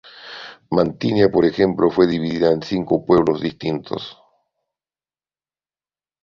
[0.71, 4.17] Mantinea, por ejemplo, fue dividida en cinco pueblos distintos.